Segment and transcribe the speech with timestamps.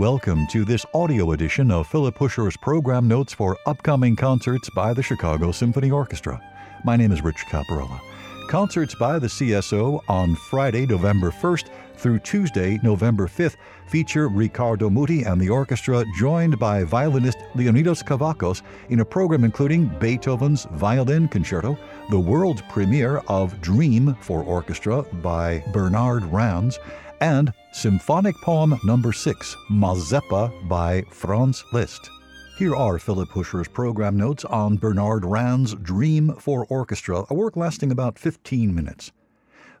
[0.00, 5.02] welcome to this audio edition of Philip Huscher's program notes for upcoming concerts by the
[5.02, 6.40] Chicago Symphony Orchestra.
[6.86, 8.00] My name is Rich Caparella.
[8.48, 13.56] Concerts by the CSO on Friday, November 1st through Tuesday, November 5th
[13.88, 19.86] feature Riccardo Muti and the orchestra, joined by violinist Leonidas Kavakos, in a program including
[19.98, 21.76] Beethoven's Violin Concerto,
[22.08, 26.78] the world premiere of Dream for Orchestra by Bernard Rands,
[27.20, 32.10] and Symphonic Poem Number 6, Mazeppa by Franz Liszt.
[32.58, 37.92] Here are Philip Huscher's program notes on Bernard Rands' Dream for Orchestra, a work lasting
[37.92, 39.12] about 15 minutes.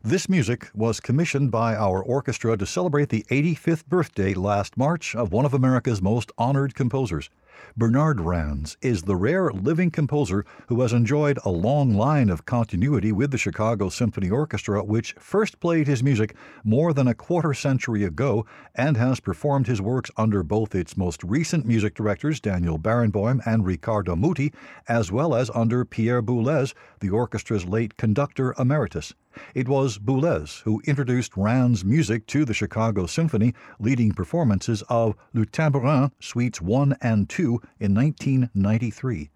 [0.04, 5.32] This music was commissioned by our orchestra to celebrate the 85th birthday last March of
[5.32, 7.28] one of America's most honored composers.
[7.76, 13.12] Bernard Rands is the rare living composer who has enjoyed a long line of continuity
[13.12, 18.04] with the Chicago Symphony Orchestra, which first played his music more than a quarter century
[18.04, 18.44] ago
[18.74, 23.64] and has performed his works under both its most recent music directors, Daniel Barenboim and
[23.64, 24.52] Riccardo Muti,
[24.88, 29.14] as well as under Pierre Boulez, the orchestra's late conductor emeritus.
[29.54, 35.46] It was Boulez who introduced Rands' music to the Chicago Symphony, leading performances of Le
[35.46, 39.30] Tambourin Suites 1 and 2 in 1993.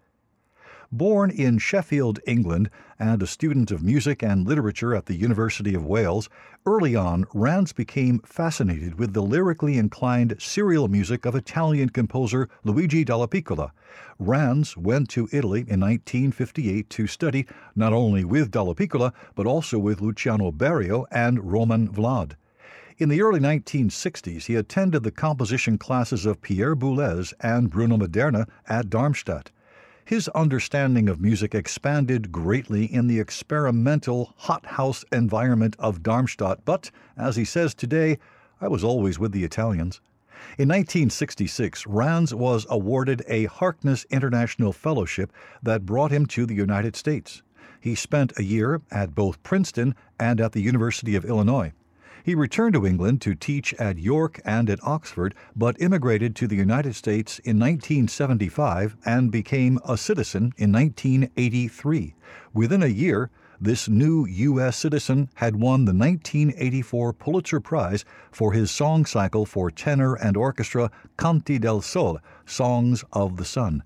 [0.91, 2.69] Born in Sheffield, England,
[2.99, 6.29] and a student of music and literature at the University of Wales,
[6.65, 13.03] early on Rands became fascinated with the lyrically inclined serial music of Italian composer Luigi
[13.03, 13.71] Dallapiccola.
[14.19, 20.01] Rands went to Italy in 1958 to study not only with Dallapiccola but also with
[20.01, 22.33] Luciano Berio and Roman Vlad.
[22.97, 28.47] In the early 1960s, he attended the composition classes of Pierre Boulez and Bruno Maderna
[28.69, 29.51] at Darmstadt.
[30.05, 37.37] His understanding of music expanded greatly in the experimental hothouse environment of Darmstadt, but, as
[37.37, 38.19] he says today,
[38.61, 40.01] I was always with the Italians.
[40.59, 46.95] In 1966, Rands was awarded a Harkness International Fellowship that brought him to the United
[46.95, 47.41] States.
[47.81, 51.73] He spent a year at both Princeton and at the University of Illinois.
[52.25, 56.55] He returned to England to teach at York and at Oxford, but immigrated to the
[56.55, 62.15] United States in 1975 and became a citizen in 1983.
[62.51, 63.29] Within a year,
[63.61, 64.75] this new U.S.
[64.75, 70.89] citizen had won the 1984 Pulitzer Prize for his song cycle for tenor and orchestra
[71.19, 73.83] Canti del Sole, Songs of the Sun.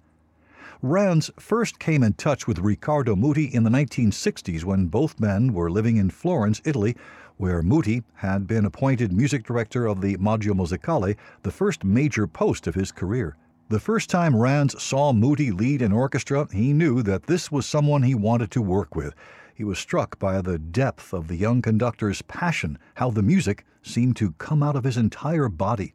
[0.81, 5.69] Rands first came in touch with Riccardo Muti in the 1960s when both men were
[5.69, 6.95] living in Florence, Italy,
[7.39, 12.67] where Muti had been appointed music director of the Maggio Musicale, the first major post
[12.67, 13.37] of his career.
[13.69, 18.03] The first time Rands saw Muti lead an orchestra, he knew that this was someone
[18.03, 19.15] he wanted to work with.
[19.55, 24.17] He was struck by the depth of the young conductor's passion, how the music seemed
[24.17, 25.93] to come out of his entire body.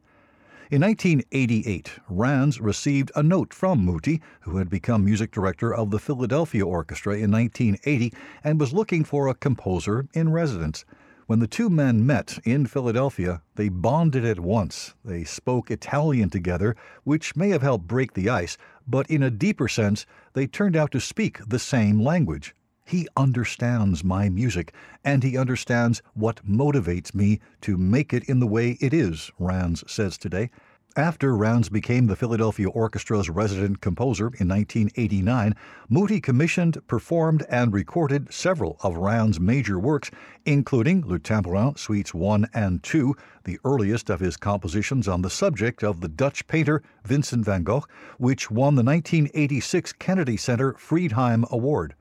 [0.71, 5.99] In 1988, Rands received a note from Muti, who had become music director of the
[5.99, 8.11] Philadelphia Orchestra in 1980
[8.43, 10.85] and was looking for a composer in residence.
[11.27, 14.93] When the two men met in Philadelphia, they bonded at once.
[15.03, 19.67] They spoke Italian together, which may have helped break the ice, but in a deeper
[19.67, 22.53] sense, they turned out to speak the same language.
[22.85, 24.71] He understands my music,
[25.03, 29.83] and he understands what motivates me to make it in the way it is, Rands
[29.91, 30.51] says today.
[30.97, 35.53] After Rands became the Philadelphia Orchestra's resident composer in 1989,
[35.89, 40.09] Muti commissioned, performed, and recorded several of Rands' major works,
[40.45, 43.13] including Le Tambourin Suites 1 and 2,
[43.43, 47.83] the earliest of his compositions on the subject of the Dutch painter Vincent van Gogh,
[48.17, 51.95] which won the 1986 Kennedy Center Friedheim Award.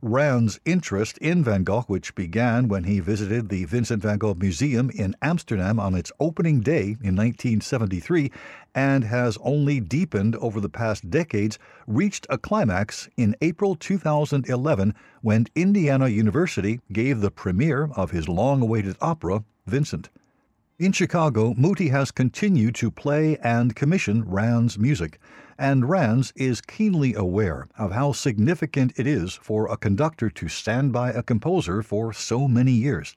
[0.00, 4.90] Rands' interest in Van Gogh, which began when he visited the Vincent van Gogh Museum
[4.90, 8.30] in Amsterdam on its opening day in 1973,
[8.76, 11.58] and has only deepened over the past decades,
[11.88, 18.62] reached a climax in April 2011 when Indiana University gave the premiere of his long
[18.62, 20.10] awaited opera, Vincent.
[20.78, 25.18] In Chicago, Muti has continued to play and commission Rands' music,
[25.58, 30.92] and Rands is keenly aware of how significant it is for a conductor to stand
[30.92, 33.16] by a composer for so many years.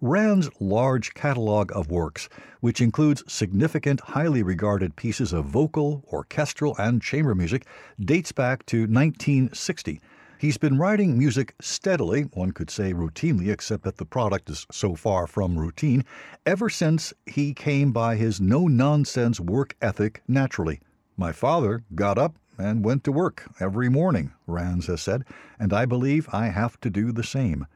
[0.00, 2.28] Rands' large catalog of works,
[2.60, 7.66] which includes significant, highly regarded pieces of vocal, orchestral, and chamber music,
[7.98, 10.00] dates back to 1960
[10.40, 14.94] He's been writing music steadily, one could say routinely, except that the product is so
[14.94, 16.04] far from routine,
[16.46, 20.78] ever since he came by his no nonsense work ethic naturally.
[21.16, 25.24] My father got up and went to work every morning, Rands has said,
[25.58, 27.66] and I believe I have to do the same.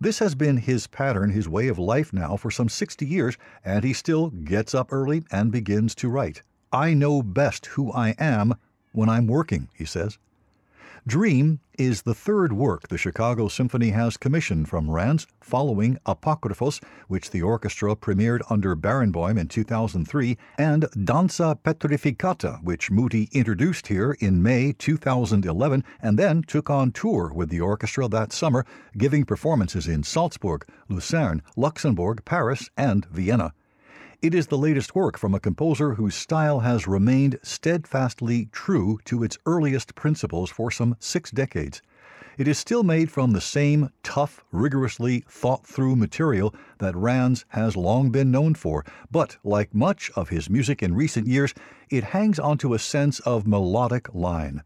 [0.00, 3.84] This has been his pattern, his way of life now for some 60 years, and
[3.84, 6.42] he still gets up early and begins to write.
[6.72, 8.56] I know best who I am
[8.90, 10.18] when I'm working, he says.
[11.06, 17.30] Dream is the third work the Chicago Symphony has commissioned from Rands, following Apokryphos, which
[17.30, 24.42] the orchestra premiered under Barenboim in 2003, and Danza Petrificata, which Muti introduced here in
[24.42, 28.66] May 2011 and then took on tour with the orchestra that summer,
[28.96, 33.52] giving performances in Salzburg, Lucerne, Luxembourg, Paris, and Vienna.
[34.20, 39.22] It is the latest work from a composer whose style has remained steadfastly true to
[39.22, 41.82] its earliest principles for some six decades.
[42.36, 47.76] It is still made from the same tough, rigorously thought through material that Rands has
[47.76, 51.54] long been known for, but like much of his music in recent years,
[51.88, 54.64] it hangs onto a sense of melodic line.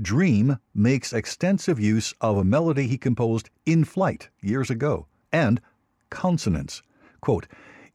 [0.00, 5.60] Dream makes extensive use of a melody he composed in flight years ago, and
[6.08, 6.82] consonance.
[7.20, 7.46] Quote,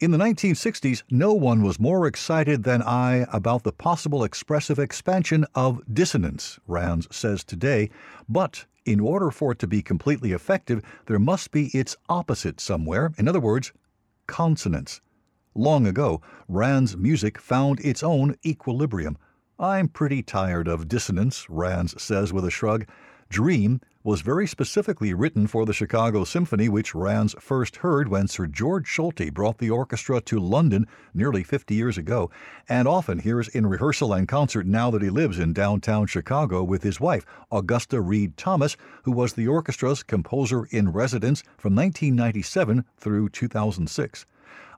[0.03, 5.45] in the 1960s, no one was more excited than I about the possible expressive expansion
[5.55, 7.89] of dissonance, Rands says today,
[8.27, 13.13] but in order for it to be completely effective, there must be its opposite somewhere,
[13.17, 13.71] in other words,
[14.27, 14.99] consonance.
[15.55, 19.17] Long ago, Rands' music found its own equilibrium.
[19.57, 22.85] I'm pretty tired of dissonance, Rands says with a shrug.
[23.33, 28.45] Dream was very specifically written for the Chicago Symphony, which Rands first heard when Sir
[28.45, 30.85] Georg Solti brought the orchestra to London
[31.15, 32.29] nearly 50 years ago,
[32.69, 36.83] and often hears in rehearsal and concert now that he lives in downtown Chicago with
[36.83, 43.29] his wife, Augusta Read Thomas, who was the orchestra's composer in residence from 1997 through
[43.29, 44.27] 2006.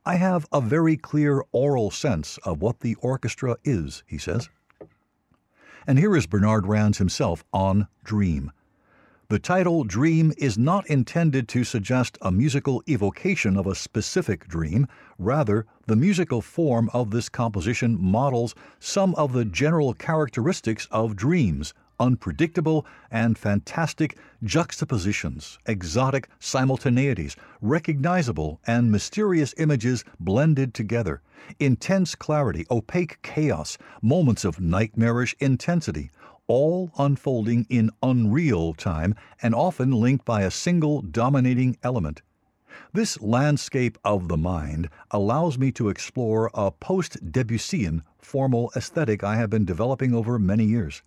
[0.05, 4.47] I have a very clear aural sense of what the orchestra is, he says.
[5.87, 8.51] And here is Bernard Rands himself on Dream.
[9.29, 14.87] The title Dream is not intended to suggest a musical evocation of a specific dream.
[15.19, 21.75] Rather, the musical form of this composition models some of the general characteristics of dreams
[21.99, 31.21] unpredictable and fantastic juxtapositions, exotic simultaneities, recognizable and mysterious images blended together,
[31.59, 36.11] intense clarity, opaque chaos, moments of nightmarish intensity,
[36.47, 42.21] all unfolding in unreal time and often linked by a single dominating element.
[42.93, 49.37] This landscape of the mind allows me to explore a post Debussyan formal aesthetic I
[49.37, 51.01] have been developing over many years.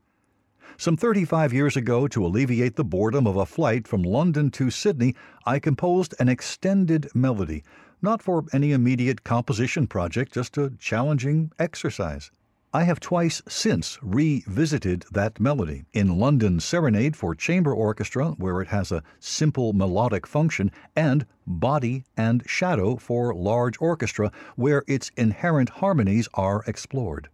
[0.76, 5.14] Some 35 years ago, to alleviate the boredom of a flight from London to Sydney,
[5.46, 7.64] I composed an extended melody,
[8.02, 12.30] not for any immediate composition project, just a challenging exercise.
[12.72, 18.68] I have twice since revisited that melody in London Serenade for Chamber Orchestra, where it
[18.68, 25.70] has a simple melodic function, and Body and Shadow for large orchestra, where its inherent
[25.70, 27.30] harmonies are explored.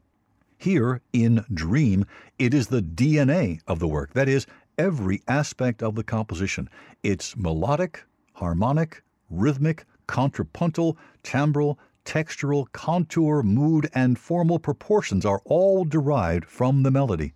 [0.56, 2.06] Here, in Dream,
[2.38, 4.46] it is the DNA of the work, that is,
[4.78, 6.68] every aspect of the composition.
[7.02, 8.04] It's melodic,
[8.34, 16.90] harmonic, rhythmic, contrapuntal, timbral, textural, contour, mood, and formal proportions are all derived from the
[16.90, 17.32] melody.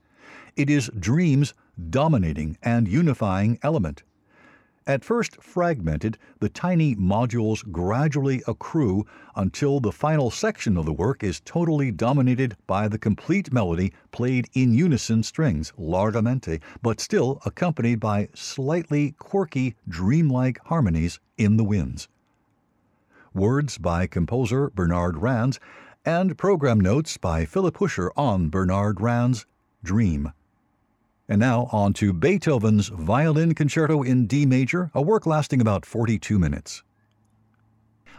[0.57, 1.55] It is dream's
[1.91, 4.03] dominating and unifying element.
[4.89, 9.05] At first fragmented, the tiny modules gradually accrue
[9.37, 14.49] until the final section of the work is totally dominated by the complete melody played
[14.55, 22.09] in unison strings, largamente, but still accompanied by slightly quirky, dreamlike harmonies in the winds
[23.35, 25.61] words by composer Bernard Rands,
[26.05, 29.47] and program notes by Philip Huscher on Bernard Rands'
[29.85, 30.33] Dream.
[31.29, 36.39] And now on to Beethoven's Violin Concerto in D major, a work lasting about 42
[36.39, 36.83] minutes.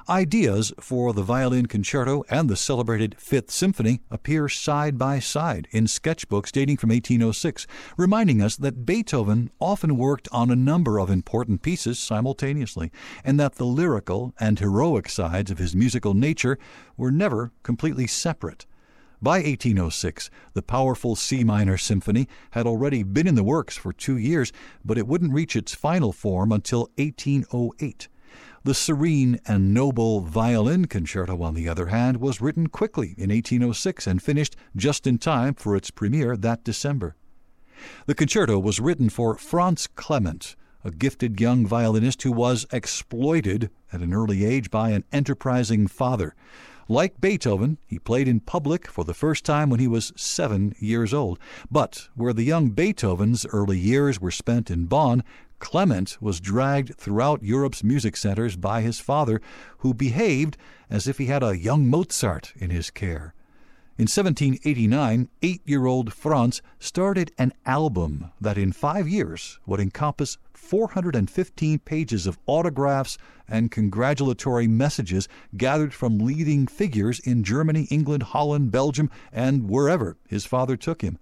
[0.10, 5.86] Ideas for the violin concerto and the celebrated Fifth Symphony appear side by side in
[5.86, 11.62] sketchbooks dating from 1806, reminding us that Beethoven often worked on a number of important
[11.62, 12.92] pieces simultaneously,
[13.24, 16.58] and that the lyrical and heroic sides of his musical nature
[16.98, 18.66] were never completely separate.
[19.22, 24.18] By 1806, the powerful C minor symphony had already been in the works for two
[24.18, 24.54] years,
[24.86, 28.08] but it wouldn't reach its final form until 1808.
[28.64, 34.08] The serene and noble violin concerto, on the other hand, was written quickly in 1806
[34.08, 37.16] and finished just in time for its premiere that December.
[38.06, 44.02] The concerto was written for Franz Clement, a gifted young violinist who was exploited at
[44.02, 46.36] an early age by an enterprising father.
[46.92, 51.14] Like Beethoven, he played in public for the first time when he was seven years
[51.14, 51.38] old.
[51.70, 55.24] But where the young Beethoven's early years were spent in Bonn,
[55.60, 59.40] Clement was dragged throughout Europe's music centers by his father,
[59.78, 60.58] who behaved
[60.90, 63.36] as if he had a young Mozart in his care.
[64.00, 70.38] In 1789, eight year old Franz started an album that in five years would encompass
[70.54, 75.28] 415 pages of autographs and congratulatory messages
[75.58, 81.20] gathered from leading figures in Germany, England, Holland, Belgium, and wherever his father took him.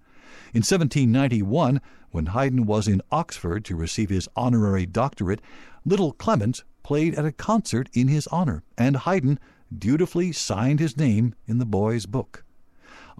[0.54, 1.80] In 1791,
[2.12, 5.40] when Haydn was in Oxford to receive his honorary doctorate,
[5.84, 9.40] little Clement played at a concert in his honor, and Haydn
[9.76, 12.44] dutifully signed his name in the boy's book.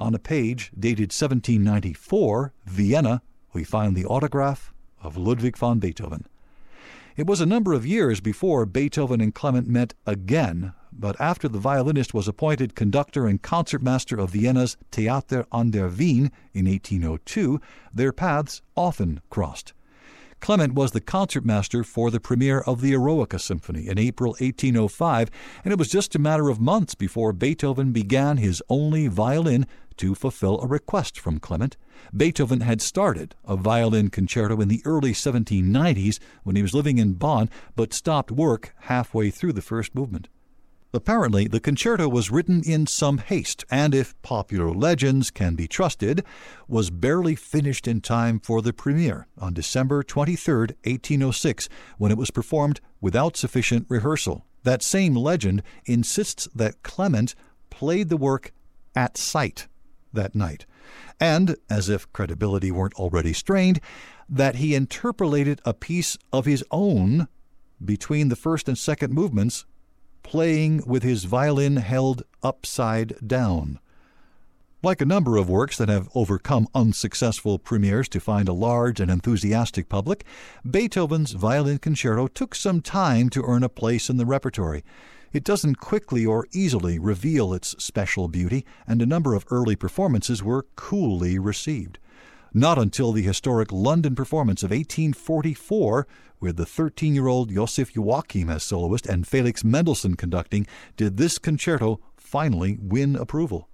[0.01, 3.21] On a page dated 1794, Vienna,
[3.53, 6.25] we find the autograph of Ludwig van Beethoven.
[7.17, 11.59] It was a number of years before Beethoven and Clement met again, but after the
[11.59, 17.61] violinist was appointed conductor and concertmaster of Vienna's Theater an der Wien in 1802,
[17.93, 19.73] their paths often crossed.
[20.41, 25.31] Clement was the concertmaster for the premiere of the Eroica Symphony in April 1805,
[25.65, 29.67] and it was just a matter of months before Beethoven began his only violin
[29.97, 31.77] to fulfill a request from Clement.
[32.17, 37.15] Beethoven had started a violin concerto in the early 1790s when he was living in
[37.15, 40.29] Bonn, but stopped work halfway through the first movement.
[40.95, 46.25] Apparently, the concerto was written in some haste, and if popular legends can be trusted,
[46.67, 51.69] was barely finished in time for the premiere on December 23, 1806,
[51.99, 54.47] when it was performed without sufficient rehearsal.
[54.63, 57.35] That same legend insists that Clement
[57.69, 58.53] played the work
[58.97, 59.69] at sight
[60.15, 60.65] that night,
[61.21, 63.79] and, as if credibility weren't already strained,
[64.27, 67.29] that he interpolated a piece of his own
[67.85, 69.67] between the first and second movements
[70.23, 73.79] playing with his violin held upside down.
[74.81, 79.11] Like a number of works that have overcome unsuccessful premieres to find a large and
[79.11, 80.25] enthusiastic public,
[80.69, 84.85] Beethoven's Violin Concerto took some time to earn a place in the repertory.
[85.33, 90.45] It doesn't quickly or easily reveal its special beauty, and a number of early performances
[90.45, 91.99] were coolly received.
[92.55, 96.07] Not until the historic London performance of 1844
[96.41, 101.39] with the 13 year old Josef Joachim as soloist and Felix Mendelssohn conducting, did this
[101.39, 103.69] concerto finally win approval.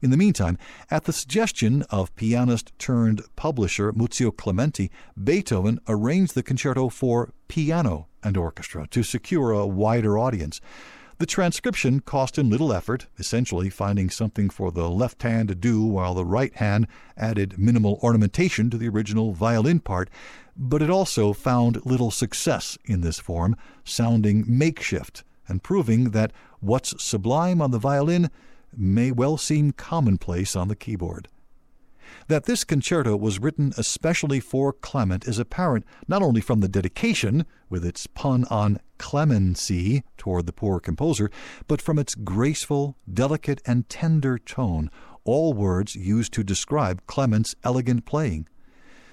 [0.00, 0.58] In the meantime,
[0.90, 4.90] at the suggestion of pianist turned publisher Muzio Clementi,
[5.22, 10.60] Beethoven arranged the concerto for piano and orchestra to secure a wider audience.
[11.18, 15.82] The transcription cost him little effort, essentially finding something for the left hand to do
[15.82, 20.10] while the right hand added minimal ornamentation to the original violin part,
[20.56, 27.02] but it also found little success in this form, sounding makeshift and proving that what's
[27.02, 28.30] sublime on the violin
[28.76, 31.26] may well seem commonplace on the keyboard.
[32.28, 37.44] That this concerto was written especially for Clement is apparent not only from the dedication,
[37.68, 41.30] with its pun on clemency toward the poor composer,
[41.66, 44.90] but from its graceful, delicate, and tender tone,
[45.24, 48.48] all words used to describe Clement's elegant playing.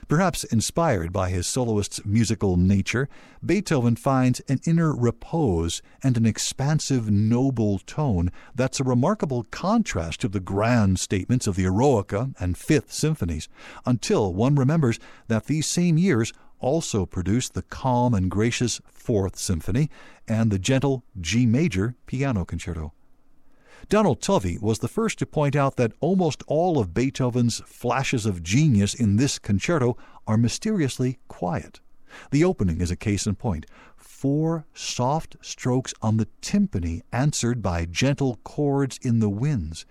[0.08, 3.10] Perhaps inspired by his soloist's musical nature,
[3.44, 10.28] Beethoven finds an inner repose and an expansive, noble tone that's a remarkable contrast to
[10.28, 13.50] the grand statements of the Eroica and Fifth Symphonies,
[13.84, 19.90] until one remembers that these same years also produced the calm and gracious Fourth Symphony
[20.28, 22.94] and the gentle G major piano concerto.
[23.90, 28.44] Donald Tovey was the first to point out that almost all of Beethoven's flashes of
[28.44, 31.82] genius in this concerto are mysteriously quiet.
[32.32, 33.66] The opening is a case in point.
[34.16, 39.86] Four soft strokes on the timpani answered by gentle chords in the winds.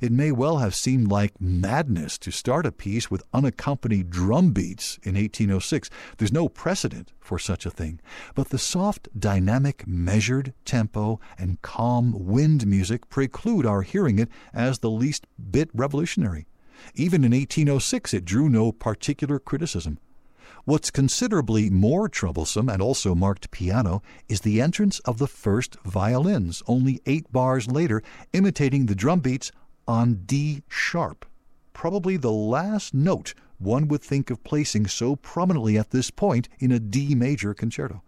[0.00, 5.00] It may well have seemed like madness to start a piece with unaccompanied drum beats
[5.02, 5.90] in 1806.
[6.18, 8.00] There's no precedent for such a thing.
[8.36, 14.78] But the soft, dynamic, measured tempo and calm wind music preclude our hearing it as
[14.78, 16.46] the least bit revolutionary.
[16.94, 19.98] Even in 1806, it drew no particular criticism.
[20.66, 26.62] What's considerably more troublesome and also marked piano is the entrance of the first violins,
[26.66, 28.02] only eight bars later,
[28.32, 29.52] imitating the drum beats
[29.86, 31.26] on D sharp,
[31.74, 36.72] probably the last note one would think of placing so prominently at this point in
[36.72, 38.02] a D major concerto.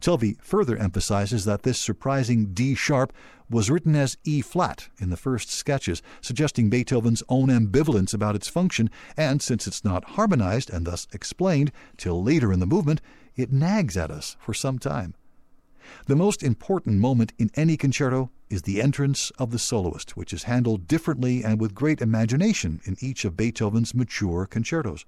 [0.00, 3.12] Tovey further emphasizes that this surprising D sharp
[3.50, 8.48] was written as E flat in the first sketches, suggesting Beethoven's own ambivalence about its
[8.48, 13.00] function, and since it's not harmonized and thus explained till later in the movement,
[13.36, 15.14] it nags at us for some time.
[16.06, 20.44] The most important moment in any concerto is the entrance of the soloist, which is
[20.44, 25.04] handled differently and with great imagination in each of Beethoven's mature concertos.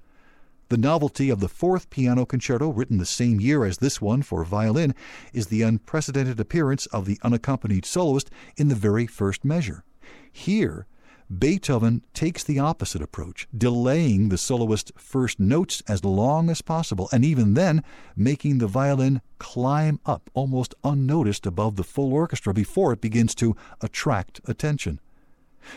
[0.73, 4.43] The novelty of the fourth piano concerto, written the same year as this one for
[4.43, 4.95] violin,
[5.35, 9.85] is the unprecedented appearance of the unaccompanied soloist in the very first measure.
[10.33, 10.87] Here,
[11.29, 17.23] Beethoven takes the opposite approach, delaying the soloist's first notes as long as possible, and
[17.23, 17.85] even then
[18.17, 23.55] making the violin climb up almost unnoticed above the full orchestra before it begins to
[23.83, 25.01] attract attention.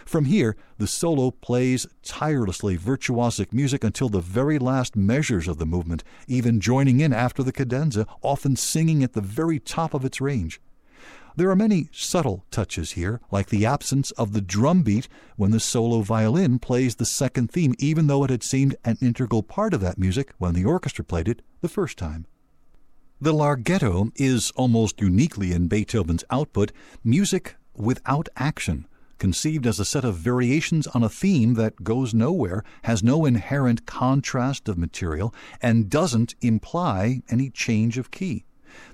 [0.05, 5.65] From here, the solo plays tirelessly virtuosic music until the very last measures of the
[5.65, 10.19] movement, even joining in after the cadenza, often singing at the very top of its
[10.19, 10.59] range.
[11.37, 15.59] There are many subtle touches here, like the absence of the drum beat when the
[15.59, 19.81] solo violin plays the second theme, even though it had seemed an integral part of
[19.81, 22.25] that music when the orchestra played it the first time.
[23.19, 26.71] The larghetto is almost uniquely in Beethoven's output
[27.03, 32.63] music without action, conceived as a set of variations on a theme that goes nowhere,
[32.83, 38.45] has no inherent contrast of material, and doesn't imply any change of key.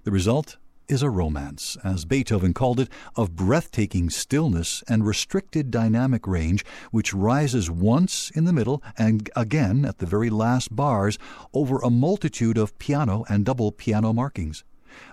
[0.04, 0.58] The result
[0.92, 7.14] is a romance, as Beethoven called it, of breathtaking stillness and restricted dynamic range, which
[7.14, 11.18] rises once in the middle and again at the very last bars
[11.54, 14.66] over a multitude of piano and double piano markings.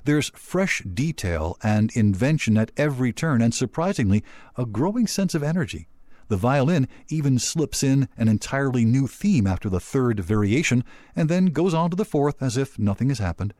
[0.05, 4.25] There's fresh detail and invention at every turn, and surprisingly,
[4.57, 5.89] a growing sense of energy.
[6.29, 10.85] The violin even slips in an entirely new theme after the third variation,
[11.17, 13.55] and then goes on to the fourth as if nothing has happened.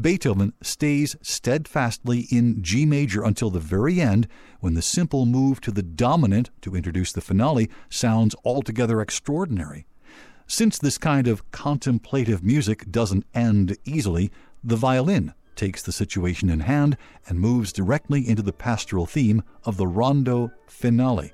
[0.00, 4.26] Beethoven stays steadfastly in G major until the very end,
[4.60, 9.86] when the simple move to the dominant to introduce the finale sounds altogether extraordinary.
[10.46, 14.30] Since this kind of contemplative music doesn't end easily,
[14.62, 16.96] the violin takes the situation in hand
[17.28, 21.32] and moves directly into the pastoral theme of the rondo finale.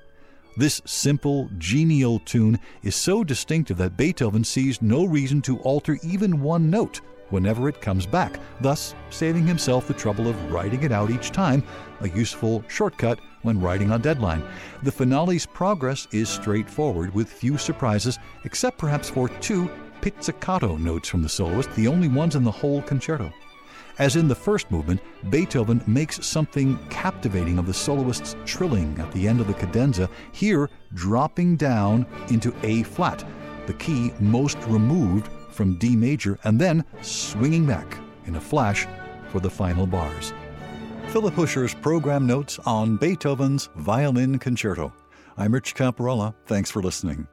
[0.57, 6.41] This simple, genial tune is so distinctive that Beethoven sees no reason to alter even
[6.41, 11.09] one note whenever it comes back, thus saving himself the trouble of writing it out
[11.09, 11.63] each time,
[12.01, 14.43] a useful shortcut when writing on deadline.
[14.83, 19.69] The finale's progress is straightforward with few surprises, except perhaps for two
[20.01, 23.31] pizzicato notes from the soloist, the only ones in the whole concerto.
[24.01, 29.27] As in the first movement, Beethoven makes something captivating of the soloist's trilling at the
[29.27, 33.23] end of the cadenza, here dropping down into A flat,
[33.67, 38.87] the key most removed from D major, and then swinging back in a flash
[39.27, 40.33] for the final bars.
[41.09, 44.91] Philip Huscher's program notes on Beethoven's Violin Concerto.
[45.37, 46.33] I'm Rich Caparella.
[46.47, 47.27] Thanks for listening.